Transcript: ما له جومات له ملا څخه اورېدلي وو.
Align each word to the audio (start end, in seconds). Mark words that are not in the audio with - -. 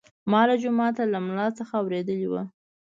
ما 0.31 0.41
له 0.49 0.55
جومات 0.63 0.95
له 1.13 1.19
ملا 1.27 1.47
څخه 1.57 1.73
اورېدلي 1.81 2.27
وو. 2.29 2.41